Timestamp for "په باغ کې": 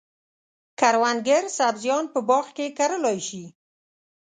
2.13-2.65